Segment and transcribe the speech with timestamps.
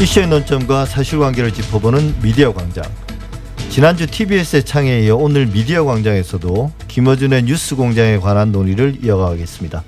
[0.00, 2.82] 이슈의 논점과 사실관계를 짚어보는 미디어 광장.
[3.68, 9.84] 지난주 TBS의 창에 이어 오늘 미디어 광장에서도 김어준의 뉴스 공장에 관한 논의를 이어가겠습니다.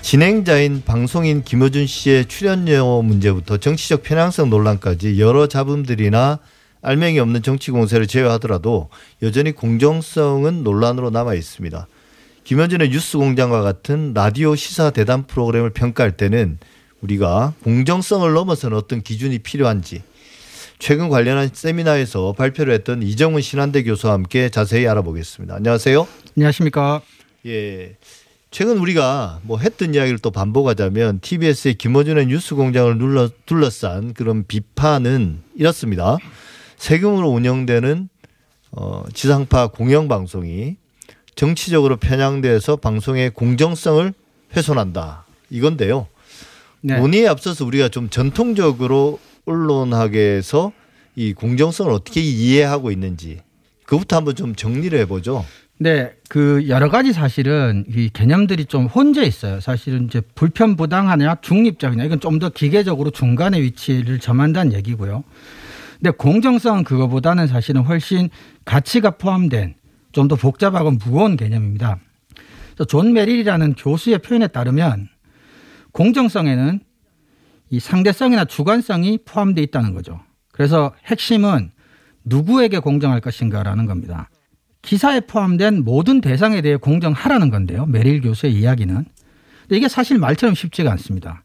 [0.00, 6.40] 진행자인 방송인 김어준 씨의 출연료 문제부터 정치적 편향성 논란까지 여러 잡음들이나
[6.82, 8.88] 알맹이 없는 정치 공세를 제외하더라도
[9.22, 11.86] 여전히 공정성은 논란으로 남아 있습니다.
[12.42, 16.58] 김현준의 뉴스 공장과 같은 라디오 시사 대담 프로그램을 평가할 때는
[17.02, 20.02] 우리가 공정성을 넘어서는 어떤 기준이 필요한지
[20.78, 25.54] 최근 관련한 세미나에서 발표를 했던 이정훈 신한대 교수와 함께 자세히 알아보겠습니다.
[25.54, 26.08] 안녕하세요.
[26.36, 27.02] 안녕하십니까.
[27.46, 27.96] 예.
[28.50, 35.42] 최근 우리가 뭐 했던 이야기를 또 반복하자면 TBS의 김어준의 뉴스 공장을 눌러, 둘러싼 그런 비판은
[35.54, 36.18] 이렇습니다.
[36.76, 38.08] 세금으로 운영되는
[38.72, 40.76] 어, 지상파 공영 방송이
[41.34, 44.12] 정치적으로 편향돼서 방송의 공정성을
[44.54, 45.26] 훼손한다.
[45.48, 46.08] 이건데요.
[46.82, 46.98] 네.
[46.98, 50.72] 논의에 앞서서 우리가 좀 전통적으로 언론학에서
[51.16, 53.38] 이 공정성을 어떻게 이해하고 있는지
[53.86, 55.44] 그부터 한번 좀 정리를 해보죠.
[55.78, 59.60] 네, 그 여러 가지 사실은 이 개념들이 좀 혼재 있어요.
[59.60, 65.24] 사실은 이제 불편 부당하냐 중립적이냐 이건 좀 더 기계적으로 중간의 위치를 점한다는 얘기고요.
[66.00, 68.28] 근데 공정성은 그거보다는 사실은 훨씬
[68.64, 69.74] 가치가 포함된
[70.12, 71.98] 좀 더 복잡하고 무거운 개념입니다.
[72.88, 75.08] 존 메릴이라는 교수의 표현에 따르면
[75.92, 76.80] 공정성에는
[77.70, 80.20] 이 상대성이나 주관성이 포함되어 있다는 거죠.
[80.52, 81.72] 그래서 핵심은
[82.24, 84.28] 누구에게 공정할 것인가라는 겁니다.
[84.82, 87.86] 기사에 포함된 모든 대상에 대해 공정하라는 건데요.
[87.86, 88.94] 메릴 교수의 이야기는.
[88.94, 91.44] 근데 이게 사실 말처럼 쉽지가 않습니다.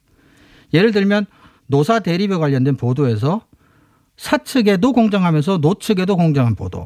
[0.74, 1.26] 예를 들면
[1.68, 3.46] 노사 대립에 관련된 보도에서
[4.18, 6.86] 사측에도 공정하면서 노측에도 공정한 보도.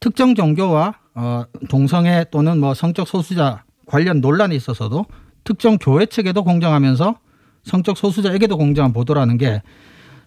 [0.00, 5.06] 특정 종교와 어, 동성애 또는 뭐 성적 소수자 관련 논란이 있어서도
[5.44, 7.16] 특정 교회 측에도 공정하면서
[7.64, 9.62] 성적 소수자에게도 공정한 보도라는 게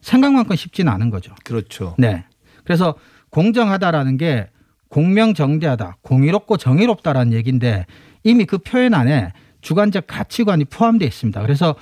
[0.01, 1.33] 생각만큼 쉽지는 않은 거죠.
[1.43, 1.95] 그렇죠.
[1.97, 2.23] 네.
[2.63, 2.95] 그래서
[3.29, 4.47] 공정하다라는 게
[4.89, 7.85] 공명정대하다, 공의롭고 정의롭다라는 얘기인데
[8.23, 11.41] 이미 그 표현 안에 주관적 가치관이 포함되어 있습니다.
[11.41, 11.75] 그래서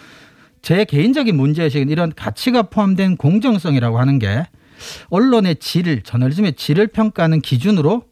[0.62, 4.46] 제 개인적인 문제의식은 이런 가치가 포함된 공정성이라고 하는 게
[5.10, 8.06] 언론의 질을, 저널리즘의 질을 평가하는 기준으로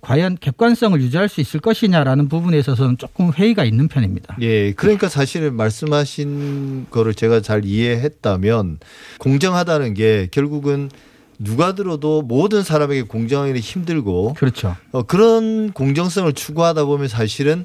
[0.00, 4.36] 과연 객관성을 유지할 수 있을 것이냐라는 부분에 있어서는 조금 회의가 있는 편입니다.
[4.40, 8.78] 예, 그러니까 사실 말씀하신 거를 제가 잘 이해했다면
[9.18, 10.90] 공정하다는 게 결국은
[11.38, 14.76] 누가 들어도 모든 사람에게 공정하기는 힘들고 그렇죠.
[14.92, 17.64] 어, 그런 공정성을 추구하다 보면 사실은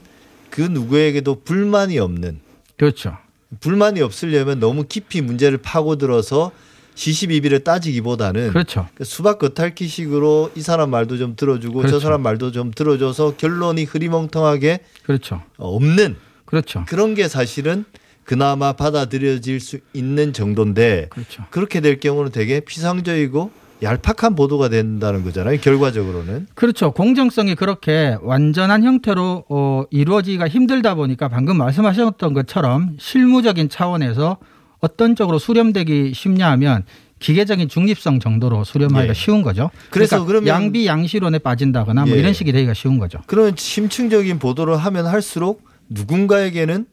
[0.49, 2.39] 그 누구에게도 불만이 없는
[2.77, 3.17] 그렇죠.
[3.59, 6.51] 불만이 없으려면 너무 깊이 문제를 파고들어서
[6.95, 8.87] 시시비비를 따지기보다는 그렇죠.
[8.95, 11.95] 그 수박 겉핥기식으로 이 사람 말도 좀 들어주고 그렇죠.
[11.95, 15.41] 저 사람 말도 좀 들어줘서 결론이 흐리멍텅하게 그렇죠.
[15.57, 16.85] 없는 그렇죠.
[16.87, 17.85] 그런 게 사실은
[18.23, 21.43] 그나마 받아들여질 수 있는 정도인데 그렇죠.
[21.51, 23.51] 그렇게 될 경우는 되게 피상적이고
[23.83, 25.59] 얄팍한 보도가 된다는 거잖아요.
[25.59, 26.47] 결과적으로는.
[26.55, 26.91] 그렇죠.
[26.91, 34.37] 공정성이 그렇게 완전한 형태로 어, 이루어지기가 힘들다 보니까 방금 말씀하셨던 것처럼 실무적인 차원에서
[34.85, 36.83] 어떤 쪽으로 수렴되기 쉽냐 하면
[37.19, 39.13] 기계적인 중립성 정도로 수렴하기가 예.
[39.13, 39.71] 쉬운 거죠.
[39.89, 42.19] 그래서 그러니까 그러면 양비 양시론에 빠진다거나 뭐 예.
[42.19, 43.19] 이런 식이 되기가 쉬운 거죠.
[43.25, 46.85] 그러면 심층적인 보도를 하면 할수록 누군가에게는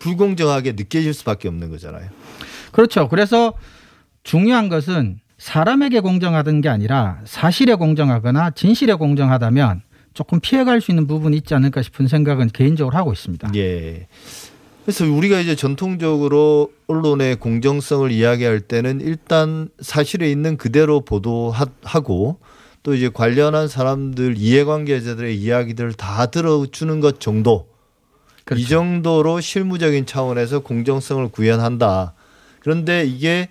[0.00, 2.08] 불공정하게 느껴질 수밖에 없는 거잖아요.
[2.72, 3.08] 그렇죠.
[3.08, 3.52] 그래서
[4.24, 9.82] 중요한 것은 사람에게 공정하던 게 아니라 사실에 공정하거나 진실에 공정하다면
[10.14, 13.52] 조금 피해갈 수 있는 부분이 있지 않을까 싶은 생각은 개인적으로 하고 있습니다.
[13.54, 14.08] 예.
[14.88, 22.38] 그래서 우리가 이제 전통적으로 언론의 공정성을 이야기할 때는 일단 사실에 있는 그대로 보도하고
[22.82, 27.68] 또 이제 관련한 사람들 이해관계자들의 이야기들을 다 들어주는 것 정도
[28.46, 28.62] 그렇죠.
[28.62, 32.14] 이 정도로 실무적인 차원에서 공정성을 구현한다.
[32.60, 33.50] 그런데 이게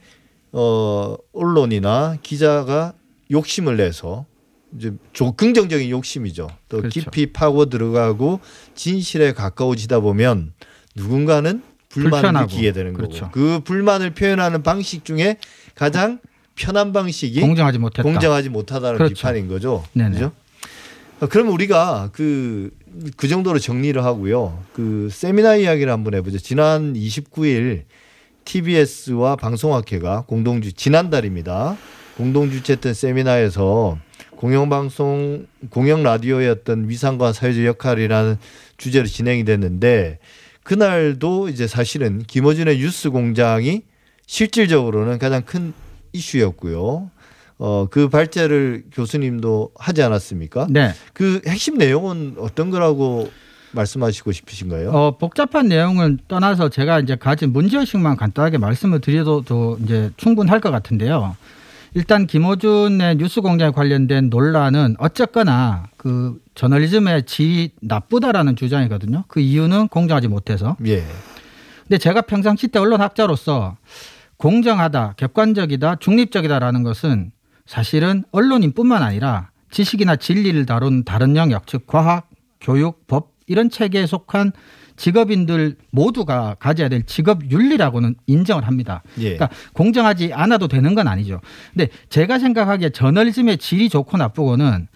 [0.51, 2.93] 어 언론이나 기자가
[3.29, 4.25] 욕심을 내서
[4.75, 6.47] 이제 긍정적인 욕심이죠.
[6.67, 6.99] 또 그렇죠.
[6.99, 8.39] 깊이 파고 들어가고
[8.73, 10.53] 진실에 가까워지다 보면
[10.97, 12.45] 누군가는 불만을 불편하고.
[12.47, 13.25] 느끼게 되는 그렇죠.
[13.25, 15.37] 거고 그 불만을 표현하는 방식 중에
[15.75, 16.19] 가장
[16.55, 18.03] 편한 방식이 공정하지 못했다.
[18.03, 19.13] 공정하지 못하다는 그렇죠.
[19.13, 19.83] 비판인 거죠.
[19.93, 20.11] 네네.
[20.11, 20.31] 그죠?
[21.19, 22.71] 어, 그럼 우리가 그,
[23.15, 24.63] 그 정도로 정리를 하고요.
[24.73, 26.39] 그 세미나 이야기를 한번 해보죠.
[26.39, 27.83] 지난 29일
[28.45, 31.77] TBS와 방송학회가 공동주, 지난달입니다.
[32.17, 33.97] 공동주최했던 세미나에서
[34.37, 38.37] 공영방송, 공영라디오의 어떤 위상과 사회적 역할이라는
[38.77, 40.19] 주제로 진행이 됐는데
[40.67, 43.83] 그날도 이제 사실은 김어준의 뉴스 공장이
[44.25, 45.71] 실질적으로는 가장 큰
[46.11, 47.09] 이슈였고요.
[47.57, 50.67] 어, 그 발제를 교수님도 하지 않았습니까?
[50.69, 50.91] 네.
[51.13, 53.31] 그 핵심 내용은 어떤 거라고
[53.71, 54.91] 말씀하시고 싶으신가요?
[54.91, 61.37] 어, 복잡한 내용을 떠나서 제가 이제 가진 문제의식만 간단하게 말씀을 드려도 이제 충분할 것 같은데요.
[61.93, 69.25] 일단 김호준의 뉴스 공장에 관련된 논란은 어쨌거나 그 저널리즘의 질이 나쁘다라는 주장이거든요.
[69.27, 70.75] 그 이유는 공정하지 못해서.
[70.87, 71.05] 예.
[71.83, 73.77] 근데 제가 평상시 때 언론학자로서
[74.37, 77.31] 공정하다, 객관적이다, 중립적이다라는 것은
[77.67, 82.27] 사실은 언론인뿐만 아니라 지식이나 진리를 다룬 다른 영역, 즉 과학,
[82.59, 84.51] 교육, 법 이런 체계에 속한
[84.95, 89.03] 직업인들 모두가 가져야 될 직업 윤리라고는 인정을 합니다.
[89.19, 89.35] 예.
[89.35, 91.39] 그러니까 공정하지 않아도 되는 건 아니죠.
[91.71, 94.87] 근데 제가 생각하기에 저널리즘의 질이 좋고 나쁘고는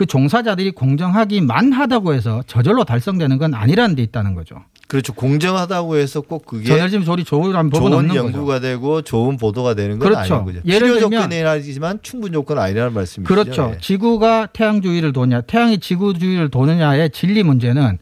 [0.00, 4.54] 그 종사자들이 공정하기만 하다고 해서 저절로 달성되는 건 아니라는 데 있다는 거죠.
[4.88, 5.12] 그렇죠.
[5.12, 8.60] 공정하다고 해서 꼭 그게 저널리즘 조리 좋으라는 법은 좋은 연구가 거죠.
[8.62, 10.36] 되고 좋은 보도가 되는 건 그렇죠.
[10.36, 10.60] 아닌 거죠.
[10.64, 13.28] 예를 필요 조건이라지만 충분 조건은 아니라는 말씀이시죠.
[13.28, 13.72] 그렇죠.
[13.74, 13.78] 예.
[13.78, 17.98] 지구가 태양 주위를 도냐, 태양이 지구 주위를 도느냐의 진리 문제는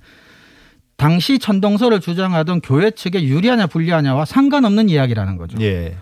[0.96, 5.58] 당시 천동설을 주장하던 교회 측에 유리하냐 불리하냐와 상관없는 이야기라는 거죠.
[5.62, 5.96] 예.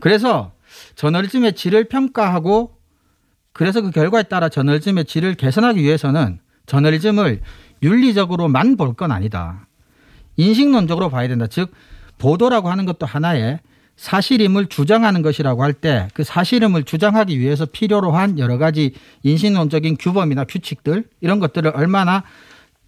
[0.00, 0.52] 그래서
[0.96, 2.73] 저널리즘의 질을 평가하고
[3.54, 7.40] 그래서 그 결과에 따라 저널리즘의 질을 개선하기 위해서는 저널리즘을
[7.82, 9.66] 윤리적으로만 볼 건 아니다.
[10.36, 11.46] 인식론적으로 봐야 된다.
[11.46, 11.72] 즉
[12.18, 13.60] 보도라고 하는 것도 하나의
[13.96, 18.92] 사실임을 주장하는 것이라고 할 때 그 사실임을 주장하기 위해서 필요로 한 여러 가지
[19.22, 22.24] 인식론적인 규범이나 규칙들 이런 것들을 얼마나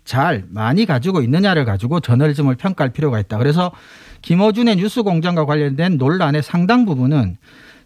[0.04, 3.38] 잘 많이 가지고 있느냐를 가지고 저널리즘을 평가할 필요가 있다.
[3.38, 3.70] 그래서
[4.22, 7.36] 김어준의 뉴스 공장과 관련된 논란의 상당 부분은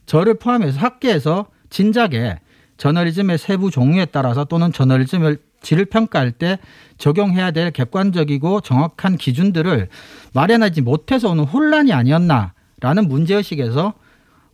[0.07, 2.39] 저를 포함해서 학계에서 진작에
[2.81, 6.59] 저널리즘의 세부 종류에 따라서 또는 저널리즘을 질을 평가할 때
[6.97, 9.89] 적용해야 될 객관적이고 정확한 기준들을
[10.33, 13.93] 마련하지 못해서 오는 혼란이 아니었나라는 문제의식에서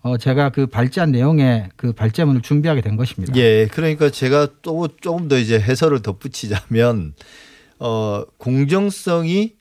[0.02, 3.34] 어 제가 그 발제한 내용의 그 발제문을 준비하게 된 것입니다.
[3.36, 3.68] 예.
[3.70, 7.14] 그러니까 제가 또 조금 더 이제 해설을 덧붙이자면
[7.78, 9.54] 어 공정성이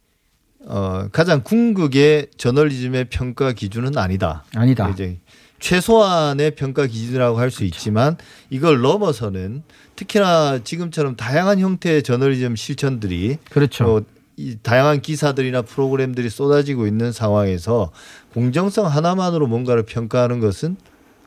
[0.65, 4.43] 어 가장 궁극의 저널리즘의 평가 기준은 아니다.
[4.55, 4.89] 아니다.
[4.89, 5.19] 이제
[5.59, 8.17] 최소한의 평가 기준이라고 할 수 있지만
[8.49, 9.63] 이걸 넘어서는
[9.95, 13.85] 특히나 지금처럼 다양한 형태의 저널리즘 실천들이 그렇죠.
[13.85, 14.01] 어,
[14.37, 17.91] 이 다양한 기사들이나 프로그램들이 쏟아지고 있는 상황에서
[18.33, 20.75] 공정성 하나만으로 뭔가를 평가하는 것은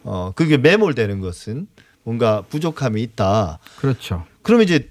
[0.04, 1.66] 어 그게 매몰되는 것은
[2.04, 3.58] 뭔가 부족함이 있다.
[3.78, 4.24] 그렇죠.
[4.42, 4.90] 그러면 이제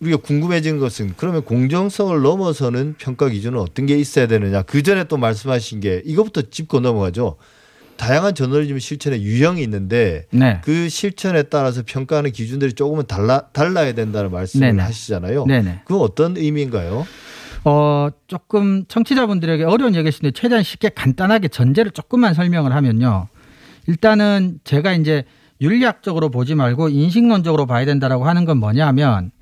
[0.00, 4.62] 우리가 궁금해지는 것은 그러면 공정성을 넘어서는 평가 기준은 어떤 게 있어야 되느냐.
[4.62, 7.36] 그 전에 또 말씀하신 게 이것부터 짚고 넘어가죠.
[7.98, 10.60] 다양한 저널리즘 실천의 유형이 있는데 네.
[10.64, 14.82] 그 실천에 따라서 평가하는 기준들이 조금은 달라 달라야 된다는 말씀을 네네.
[14.82, 15.44] 하시잖아요.
[15.44, 15.82] 네네.
[15.84, 17.06] 그 어떤 의미인가요?
[17.64, 23.26] 어, 조금 청취자분들에게 어려운 얘기신데 최대한 쉽게 간단하게 전제를 조금만 설명을 하면요.
[23.88, 25.24] 일단은 제가 이제
[25.60, 29.32] 윤리학적으로 보지 말고 인식론적으로 봐야 된다라고 하는 건 뭐냐 하면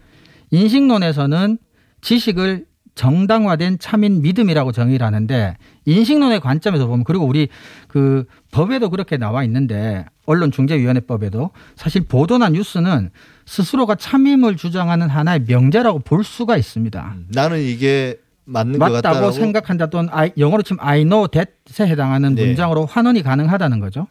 [0.50, 1.58] 인식론에서는
[2.00, 2.65] 지식을
[2.96, 7.48] 정당화된 참인 믿음이라고 정의를 하는데 인식론의 관점에서 보면 그리고 우리
[7.86, 13.10] 그 법에도 그렇게 나와 있는데 언론중재위원회법에도 사실 보도나 뉴스는
[13.44, 17.14] 스스로가 참임을 주장하는 하나의 명제라고 볼 수가 있습니다.
[17.28, 22.46] 나는 이게 맞는 것 맞다고 생각한다 또는 I, 영어로 치면 I know that에 해당하는 네.
[22.46, 24.06] 문장으로 환원이 가능하다는 거죠.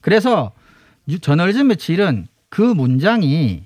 [0.00, 0.52] 그래서
[1.08, 3.64] 유- 저널리즘의 질은 그 문장이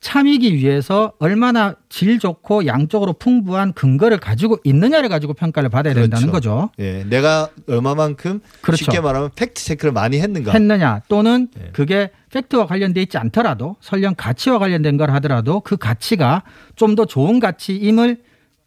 [0.00, 6.50] 참이기 위해서 얼마나 질 좋고 양적으로 풍부한 근거를 가지고 있느냐를 가지고 평가를 받아야 된다는 그렇죠.
[6.50, 6.70] 거죠.
[6.78, 8.84] 예, 내가 얼마만큼 그렇죠.
[8.84, 10.52] 쉽게 말하면 팩트 체크를 많이 했는가.
[10.52, 11.70] 했느냐 또는 네.
[11.72, 16.44] 그게 팩트와 관련돼 있지 않더라도 설령 가치와 관련된 걸 하더라도 그 가치가
[16.76, 18.18] 좀 더 좋은 가치임을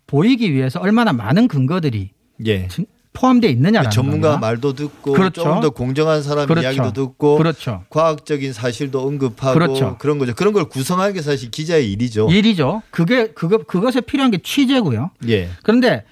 [0.08, 2.12] 보이기 위해서 얼마나 많은 근거들이
[2.46, 2.68] 예.
[3.14, 4.48] 포함되어 있느냐라는 전문가 겁니다.
[4.48, 5.44] 말도 듣고 그렇죠.
[5.44, 6.66] 조금 더 공정한 사람 그렇죠.
[6.66, 7.84] 이야기도 듣고 그렇죠.
[7.90, 9.98] 과학적인 사실도 언급하고 그렇죠.
[10.00, 10.34] 그런 거죠.
[10.34, 12.30] 그런 걸 구성하는 게 사실 기자의 일이죠.
[12.32, 12.82] 일이죠.
[12.90, 15.12] 그게 그거 그것에 필요한 게 취재고요.
[15.28, 15.50] 예.
[15.64, 16.06] 그런데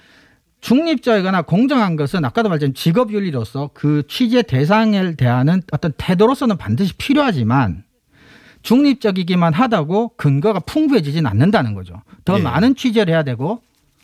[0.60, 7.84] 중립적이거나 공정한 것은 아까도 말했지만 직업 윤리로서 그 취재 대상을 대하는 어떤 태도로서는 반드시 필요하지만
[8.62, 12.02] 중립적이기만 하다고 근거가 풍부해지진 않는다는 거죠.
[12.26, 12.42] 더 예.
[12.42, 13.62] 많은 취재를 해야 되고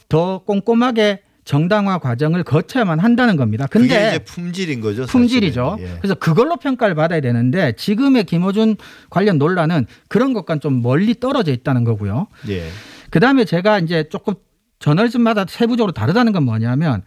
[0.09, 3.69] 더 꼼꼼하게 정당화 과정을 거쳐야만 한다는 겁니다.
[3.69, 5.07] 근데 품질인 거죠.
[5.07, 5.76] 품질이죠.
[5.79, 5.97] 예.
[5.99, 8.76] 그래서 그걸로 평가를 받아야 되는데 지금의 김호준
[9.11, 12.26] 관련 논란은 그런 것과는 좀 멀리 떨어져 있다는 거고요.
[12.49, 12.69] 예.
[13.11, 14.35] 그 다음에 제가 이제 조금
[14.81, 17.03] 저널리즘마다 세부적으로 다르다는 건 뭐냐면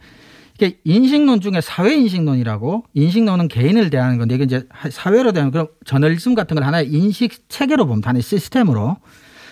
[0.54, 6.34] 이게 인식론 중에 사회 인식론이라고 인식론은 개인을 대하는 건데 이게 이제 사회로 대하는 그런 저널리즘
[6.34, 8.96] 같은 걸 하나의 인식 체계로 보면 하나의 시스템으로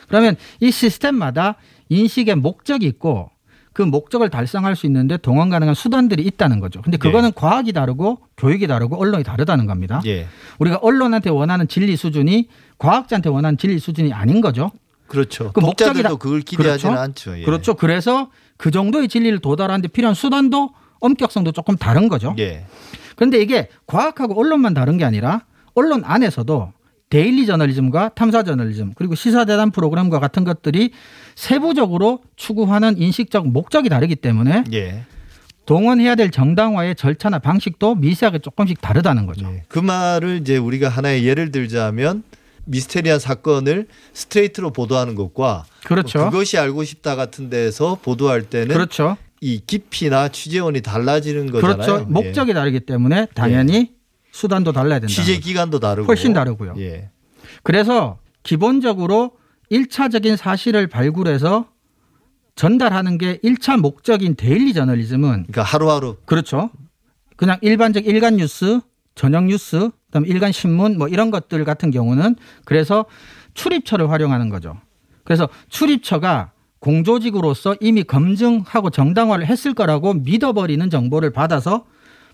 [0.09, 1.57] 그러면 이 시스템마다
[1.91, 3.31] 인식의 목적이 있고
[3.79, 6.83] 그 목적을 달성할 수 있는데 동원 가능한 수단들이 있다는 거죠.
[6.83, 10.03] 근데 그거는 과학이 다르고 교육이 다르고 언론이 다르다는 겁니다.
[10.05, 10.27] 예.
[10.59, 14.73] 우리가 언론한테 원하는 진리 수준이 과학자한테 원하는 진리 수준이 아닌 거죠.
[15.07, 15.53] 그렇죠.
[15.53, 17.01] 그 목적이 다- 그걸 기대하지는 그렇죠.
[17.05, 17.39] 않죠.
[17.39, 17.45] 예.
[17.45, 17.75] 그렇죠.
[17.75, 22.35] 그래서 그 정도의 진리를 도달하는데 필요한 수단도 엄격성도 조금 다른 거죠.
[22.41, 22.67] 예.
[23.15, 25.43] 그런데 이게 과학하고 언론만 다른 게 아니라
[25.77, 26.73] 언론 안에서도
[27.11, 30.93] daily 저널리즘과 탐사 저널리즘 그리고 시사대담 프로그램과 같은 것들이
[31.35, 35.05] 세부적으로 추구하는 인식적 목적이 다르기 때문에 예.
[35.65, 39.47] 동원해야 될 정당화의 절차나 방식도 미세하게 조금씩 다르다는 거죠.
[39.47, 39.63] 예.
[39.69, 42.23] 그 말을 이제 우리가 하나의 예를 들자면
[42.65, 46.31] 미스테리한 사건을 스트레이트로 보도하는 것과 그렇죠.
[46.31, 49.17] 그것이 알고 싶다 같은 데서 보도할 때는 그렇죠.
[49.41, 51.77] 이 깊이나 취재원이 달라지는 거잖아요.
[51.77, 52.05] 그렇죠.
[52.07, 53.93] 목적이 다르기 때문에 당연히
[54.39, 55.01] 수단도 달라야 예.
[55.01, 55.13] 된다.
[55.13, 56.75] 취재 기간도 다르고 훨씬 다르고요.
[56.79, 57.11] 예.
[57.65, 59.33] 그래서 기본적으로
[59.69, 61.67] 일차적인 사실을 발굴해서
[62.55, 66.71] 전달하는 게 일차 목적인 daily 저널리즘은 그러니까 하루하루 그렇죠.
[67.37, 68.81] 그냥 일반적 일간 뉴스,
[69.17, 73.07] 저녁 뉴스, 그다음 일간 신문 뭐 이런 것들 같은 경우는 그래서
[73.55, 74.81] 출입처를 활용하는 거죠.
[75.25, 81.87] 그래서 출입처가 공조직으로서 이미 검증하고 정당화를 했을 거라고 믿어버리는 정보를 받아서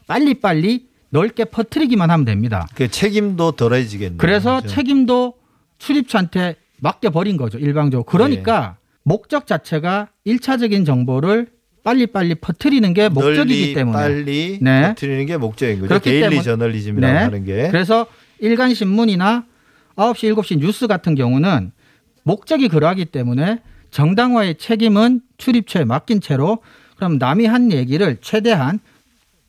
[0.06, 2.66] 빨리빨리 넓게 퍼뜨리기만 하면 됩니다.
[2.75, 4.18] 그 책임도 덜해지겠네요.
[4.18, 4.75] 그래서 그죠?
[4.75, 5.35] 책임도
[5.78, 7.56] 출입처한테 맡겨버린 거죠.
[7.59, 8.04] 일방적으로.
[8.04, 8.85] 그러니까 네.
[9.04, 11.47] 목적 자체가 일차적인 정보를
[11.85, 13.97] 빨리빨리 퍼뜨리는 게 목적이기 때문에.
[13.97, 14.88] 빨리 네.
[14.88, 15.88] 퍼뜨리는 게 목적인 거죠.
[15.88, 17.18] 그렇기 daily 때문- 저널리즘이라고 네.
[17.21, 18.06] 하는 게 그래서
[18.40, 19.44] 일간 신문이나
[19.94, 21.71] 9시, 7시 뉴스 같은 경우는
[22.25, 23.61] 목적이 그러하기 때문에
[23.92, 26.59] 정당화의 책임은 출입처에 맡긴 채로
[26.97, 28.80] 그럼 남이 한 얘기를 최대한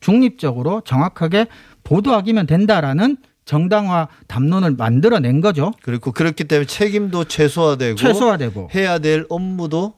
[0.06, 1.48] 중립적으로 정확하게
[1.82, 5.72] 보도하기면 된다라는 정당화 담론을 만들어낸 거죠.
[5.82, 8.70] 그리고 그렇기 때문에 책임도 최소화되고 최소화되고.
[8.72, 9.94] 해야 될 업무도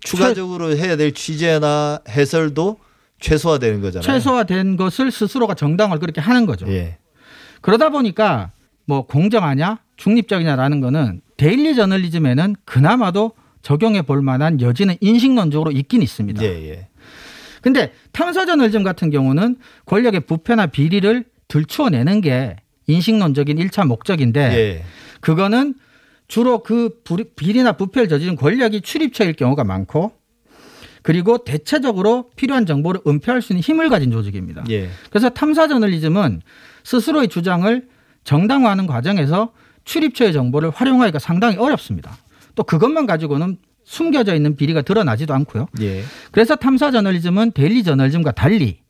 [0.00, 2.78] 추가적으로 해야 될 취재나 해설도
[3.20, 4.02] 최소화되는 거잖아요.
[4.02, 6.66] 최소화된 것을 스스로가 정당화를 그렇게 하는 거죠.
[6.68, 6.96] 예.
[7.60, 8.52] 그러다 보니까
[8.86, 16.42] 뭐 공정하냐 중립적이냐라는 거는 데일리 저널리즘에는 그나마도 적용해 볼 만한 여지는 인식론적으로 있긴 있습니다.
[16.42, 16.88] 예, 예.
[17.62, 22.56] 근데 탐사 저널리즘 같은 경우는 권력의 부패나 비리를 들추어내는 게
[22.88, 24.84] 인식론적인 일차 목적인데 예.
[25.20, 25.74] 그거는
[26.28, 30.12] 주로 그 불- 비리나 부패를 저지른 권력이 출입처일 경우가 많고
[31.02, 34.64] 그리고 대체적으로 필요한 정보를 은폐할 수 있는 힘을 가진 조직입니다.
[34.70, 34.88] 예.
[35.10, 36.42] 그래서 탐사 저널리즘은
[36.84, 37.88] 스스로의 주장을
[38.24, 39.52] 정당화하는 과정에서
[39.84, 42.16] 출입처의 정보를 활용하기가 상당히 어렵습니다.
[42.54, 45.66] 또 그것만 가지고는 숨겨져 있는 비리가 드러나지도 않고요.
[45.80, 46.02] 예.
[46.30, 48.80] 그래서 탐사 저널리즘은 daily 저널리즘과 달리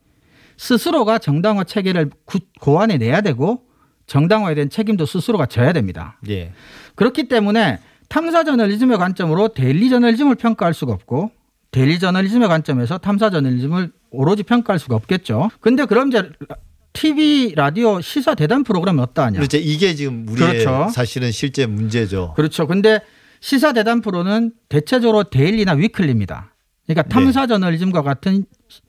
[0.56, 3.62] 스스로가 정당화 체계를 구- 고안해 내야 되고
[4.06, 6.18] 정당화에 대한 책임도 스스로가 져야 됩니다.
[6.28, 6.52] 예.
[6.94, 11.30] 그렇기 때문에 탐사 저널리즘의 관점으로 daily 저널리즘을 평가할 수가 없고
[11.70, 15.50] daily 저널리즘의 관점에서 탐사 저널리즘을 오로지 평가할 수가 없겠죠.
[15.60, 16.28] 근데 그럼 이제
[16.92, 19.38] TV 라디오 시사 대담 프로그램이 어떠하냐?
[19.38, 19.56] 그렇죠.
[19.56, 20.88] 이게 지금 우리의 그렇죠.
[20.92, 22.34] 사실은 실제 문제죠.
[22.36, 22.66] 그렇죠.
[22.66, 23.00] 근데
[23.42, 26.52] 시사 대담 프로는 대체적으로 daily나 weekly입니다.
[26.86, 27.08] 그러니까 네.
[27.08, 28.44] 탐사 저널리즘과 같은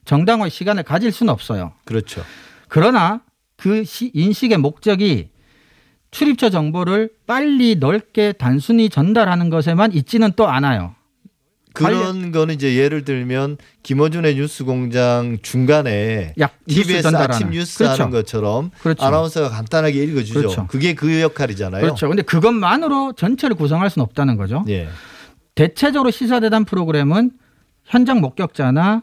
[0.05, 1.73] 정당화의 시간을 가질 수는 없어요.
[1.85, 2.21] 그렇죠.
[2.67, 3.21] 그러나
[3.57, 5.31] 그 시- 인식의 목적이
[6.11, 10.93] 출입처 정보를 빨리 넓게 단순히 전달하는 것에만 있지는 또 않아요.
[11.73, 17.35] 그런 거는 이제 예를 들면 김어준의 뉴스공장 중간에 약 뉴스 TBS 전달하는.
[17.35, 18.03] 아침 뉴스 그렇죠.
[18.03, 19.03] 하는 것처럼 그렇죠.
[19.03, 20.39] 아나운서가 간단하게 읽어주죠.
[20.39, 20.67] 그렇죠.
[20.67, 21.81] 그게그 역할이잖아요.
[21.81, 22.07] 그렇죠.
[22.07, 24.63] 근데 그것만으로 전체를 구성할 수는 없다는 거죠.
[24.69, 24.87] 예.
[25.55, 27.31] 대체적으로 시사대담 프로그램은
[27.85, 29.01] 현장 목격자나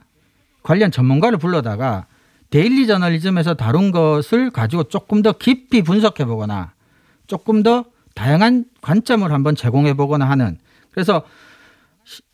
[0.63, 2.07] 관련 전문가를 불러다가
[2.51, 6.73] daily 저널리즘에서 다룬 것을 가지고 조금 더 깊이 분석해 보거나
[7.27, 7.85] 조금 더
[8.15, 10.59] 다양한 관점을 한번 제공해 보거나 하는
[10.91, 11.50] 그래서 시-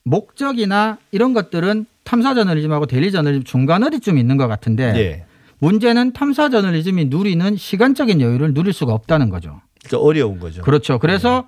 [0.04, 5.26] 목적이나 이런 것들은 탐사 저널리즘하고 daily 저널리즘 중간 어디쯤 있는 것 같은데 예.
[5.58, 9.60] 문제는 탐사 저널리즘이 누리는 시간적인 여유를 누릴 수가 없다는 거죠.
[9.84, 10.62] 그러니까 어려운 거죠.
[10.62, 10.98] 그렇죠.
[10.98, 11.46] 그래서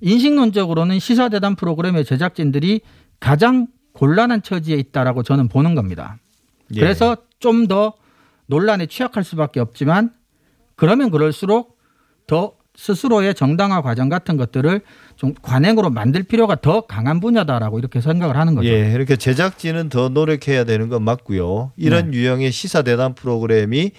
[0.00, 2.80] 인식론적으로는 시사 대담 프로그램의 제작진들이
[3.20, 6.18] 가장 곤란한 처지에 있다라고 저는 보는 겁니다.
[6.74, 6.80] 예.
[6.80, 7.94] 그래서 좀 더
[8.46, 10.10] 논란에 취약할 수밖에 없지만
[10.76, 11.78] 그러면 그럴수록
[12.26, 14.80] 더 스스로의 정당화 과정 같은 것들을
[15.16, 18.68] 좀 관행으로 만들 필요가 더 강한 분야다라고 이렇게 생각을 하는 거죠.
[18.68, 21.72] 예, 이렇게 제작진은 더 노력해야 되는 건 맞고요.
[21.76, 22.16] 이런 네.
[22.18, 23.92] 유형의 시사 대담 프로그램이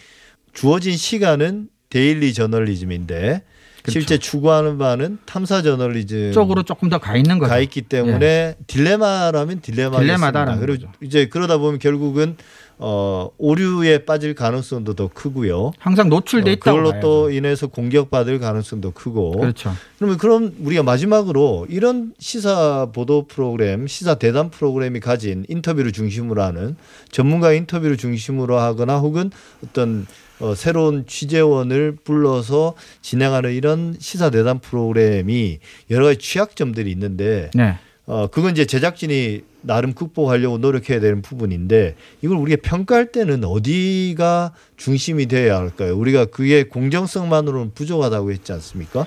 [0.54, 3.44] 주어진 시간은 daily 저널리즘인데
[3.82, 4.00] 그렇죠.
[4.00, 7.50] 실제 추구하는 바는 탐사 저널리즘 쪽으로 조금 더 가 있는 거죠.
[7.52, 7.56] 예.
[7.56, 10.02] 가 있기 때문에 딜레마라면 딜레마겠습니다.
[10.18, 10.92] 딜레마다라는 그리고 거죠.
[11.02, 12.36] 이제 그러다 보면 결국은
[12.78, 15.72] 어, 오류에 빠질 가능성도 더 크고요.
[15.80, 17.08] 항상 노출돼 어, 있다고 그걸로 봐야죠.
[17.08, 19.32] 또 인해서 공격받을 가능성도 크고.
[19.32, 19.72] 그렇죠.
[19.98, 26.76] 그러면 그럼 우리가 마지막으로 이런 시사 보도 프로그램, 시사 대담 프로그램이 가진 인터뷰를 중심으로 하는
[27.12, 29.32] 전문가 인터뷰를 중심으로 하거나 혹은
[29.64, 30.06] 어떤
[30.40, 37.76] 어, 새로운 취재원을 불러서 진행하는 이런 시사 대담 프로그램이 여러 가지 취약점들이 있는데 네.
[38.06, 45.26] 어, 그건 이제 제작진이 나름 극복하려고 노력해야 되는 부분인데 이걸 우리가 평가할 때는 어디가 중심이
[45.28, 45.98] 돼야 할까요?
[45.98, 49.06] 우리가 그게 공정성만으로는 부족하다고 했지 않습니까?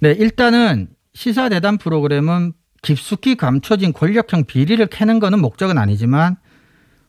[0.00, 2.52] 네, 일단은 시사 대담 프로그램은
[2.82, 6.36] 깊숙이 감춰진 권력형 비리를 캐는 거는 목적은 아니지만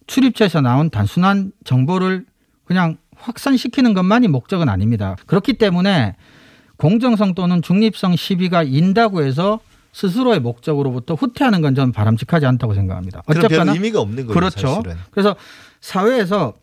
[0.07, 2.25] 출입처에서 나온 단순한 정보를
[2.65, 5.15] 그냥 확산시키는 것만이 목적은 아닙니다.
[5.27, 6.15] 그렇기 때문에
[6.77, 9.59] 공정성 또는 중립성 시비가 인다고 해서
[9.99, 13.21] 스스로의 목적으로부터 후퇴하는 건 저는 바람직하지 않다고 생각합니다.
[13.25, 14.67] 어쨌거나 의미가 없는 거예요, 그렇죠.
[14.67, 14.95] 사실은.
[15.11, 15.35] 그래서
[15.81, 16.53] 사회에서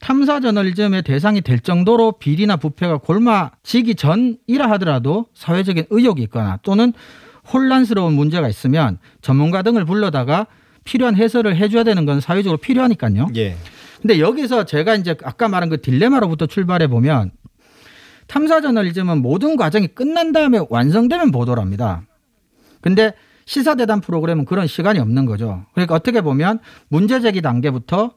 [0.00, 6.92] 탐사 저널리즘의 대상이 될 정도로 비리나 부패가 골마지기 전이라 하더라도 사회적인 의혹이 있거나 또는
[7.50, 10.46] 혼란스러운 문제가 있으면 전문가 등을 불러다가
[10.84, 13.28] 필요한 해설을 해줘야 되는 건 사회적으로 필요하니까요.
[13.36, 13.56] 예.
[14.02, 17.30] 근데 여기서 제가 이제 아까 말한 그 딜레마로부터 출발해 보면
[18.26, 22.02] 탐사 저널리즘은 모든 과정이 끝난 다음에 완성되면 보도를 합니다.
[22.80, 23.12] 근데
[23.44, 25.64] 시사대담 프로그램은 그런 시간이 없는 거죠.
[25.72, 26.58] 그러니까 어떻게 보면
[26.88, 28.12] 문제 제기 단계부터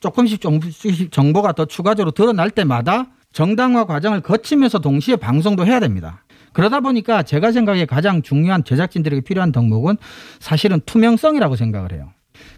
[0.00, 6.24] 조금씩 조금씩 정보가 더 추가적으로 드러날 때마다 정당화 과정을 거치면서 동시에 방송도 해야 됩니다.
[6.52, 9.98] 그러다 보니까 제가 생각에 가장 중요한 제작진들에게 필요한 덕목은
[10.40, 12.10] 사실은 투명성이라고 생각을 해요.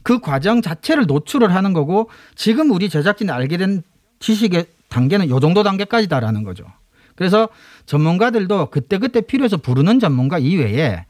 [0.02, 3.82] 그 과정 자체를 노출을 하는 거고 지금 우리 제작진이 알게 된
[4.20, 6.64] 지식의 단계는 요 정도 단계까지다라는 거죠.
[7.16, 7.48] 그래서
[7.86, 11.04] 전문가들도 그때그때 필요해서 부르는 전문가 이외에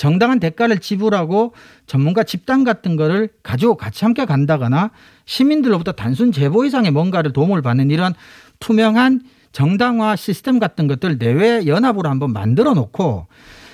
[0.00, 1.52] 정당한 대가를 지불하고
[1.86, 4.92] 전문가 집단 같은 거를 가지고 같이 함께 간다거나
[5.26, 8.14] 시민들로부터 단순 제보 이상의 뭔가를 도움을 받는 이런
[8.60, 9.20] 투명한
[9.52, 13.26] 정당화 시스템 같은 것들 내외 연합으로 한번 만들어 놓고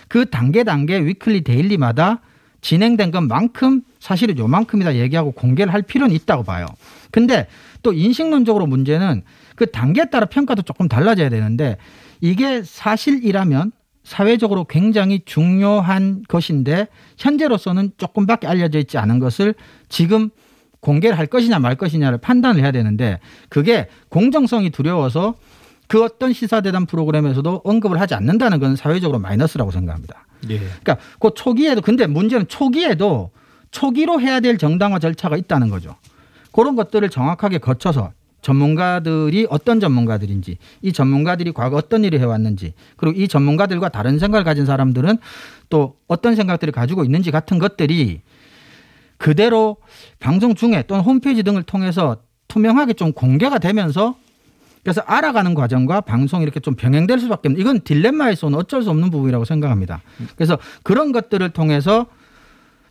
[0.09, 2.23] 그 단계 단계 위클리 데일리마다
[2.61, 6.67] 진행된 것만큼 사실은 요만큼이다 얘기하고 공개를 할 필요는 있다고 봐요.
[7.13, 7.47] 근데
[7.85, 9.23] 또 인식론적으로 문제는
[9.55, 11.77] 그 단계에 따라 평가도 조금 달라져야 되는데
[12.21, 13.71] 이게 사실이라면
[14.07, 16.87] 사회적으로 굉장히 중요한 것인데
[17.19, 19.53] 현재로서는 조금밖에 알려져 있지 않은 것을
[19.89, 20.31] 지금
[20.79, 25.35] 공개를 할 것이냐 말 것이냐를 판단을 해야 되는데 그게 공정성이 두려워서
[25.89, 30.25] 그 어떤 시사대담 프로그램에서도 언급을 하지 않는다는 건 사회적으로 마이너스라고 생각합니다.
[30.51, 30.59] 예.
[30.59, 33.33] 그러니까 그 초기에도 근데 문제는 초기에도
[33.73, 35.97] 초기로 해야 될 정당화 절차가 있다는 거죠.
[36.53, 38.13] 그런 것들을 정확하게 거쳐서
[38.47, 44.67] 전문가들이 어떤 전문가들인지 이 전문가들이 과거 어떤 일을 해왔는지 그리고 이 전문가들과 다른 생각을 가진
[44.67, 45.19] 사람들은
[45.69, 48.21] 또 어떤 생각들을 가지고 있는지 같은 것들이
[49.17, 49.79] 그대로
[50.21, 54.15] 방송 중에 또는 홈페이지 등을 통해서 투명하게 좀 공개가 되면서
[54.85, 59.45] 그래서 알아가는 과정과 방송이 이렇게 좀 병행될 수밖에 없는 이건 딜레마에서는 어쩔 수 없는 부분이라고
[59.45, 60.03] 생각합니다.
[60.37, 62.07] 그래서 그런 것들을 통해서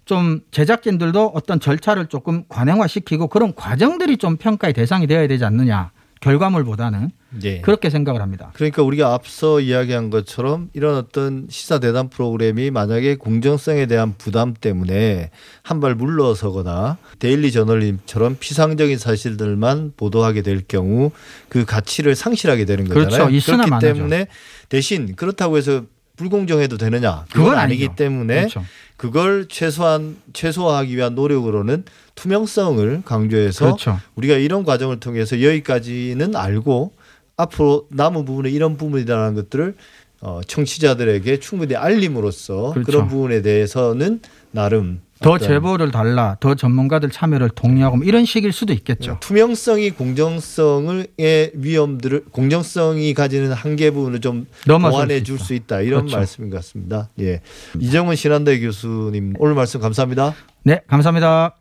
[0.06, 5.92] 좀 제작진들도 어떤 절차를 조금 관행화시키고 그런 과정들이 좀 평가의 대상이 되어야 되지 않느냐
[6.22, 7.12] 결과물보다는
[7.44, 7.60] 예.
[7.62, 8.52] 그렇게 생각을 합니다.
[8.54, 15.30] 그러니까 우리가 앞서 이야기한 것처럼 이런 어떤 시사 대담 프로그램이 만약에 공정성에 대한 부담 때문에
[15.62, 21.12] 한 발 물러서거나 데일리 저널림처럼 피상적인 사실들만 보도하게 될 경우
[21.50, 23.28] 그 가치를 상실하게 되는 거잖아요.
[23.28, 23.52] 그렇죠.
[23.52, 23.80] 그렇기.
[23.82, 24.28] 때문에
[24.70, 25.84] 대신 그렇다고 해서
[26.16, 27.26] 불공정해도 되느냐?
[27.32, 27.96] 그건, 아니기 아니죠.
[27.96, 28.64] 때문에 그렇죠.
[28.98, 31.84] 그걸 최소한 최소화하기 위한 노력으로는
[32.16, 34.00] 투명성을 강조해서 그렇죠.
[34.16, 36.94] 우리가 이런 과정을 통해서 여기까지는 알고
[37.38, 39.76] 앞으로 남은 부분은 이런 부분이라는 것들을
[40.26, 42.86] 어, 청취자들에게 충분히 알림으로써 그렇죠.
[42.86, 48.74] 그런 부분에 대해서는 나름 더 제보를 달라, 더 전문가들 참여를 독려하고 뭐 이런 식일 수도
[48.74, 49.18] 있겠죠.
[49.22, 55.40] 투명성이 공정성의 위험들을 공정성이 가지는 한계 부분을 좀 보완해 수 줄.
[55.40, 56.18] 수 있다 이런 그렇죠.
[56.18, 57.10] 말씀인 것 같습니다.
[57.20, 57.42] 예,
[57.80, 60.34] 이정은 신한대 교수님 오늘 말씀 감사합니다.
[60.64, 61.56] 네, 감사합니다.